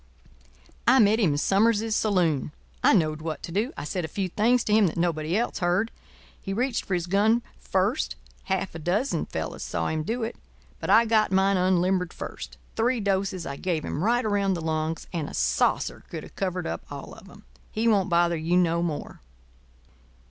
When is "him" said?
1.19-1.33, 4.73-4.87, 9.89-10.01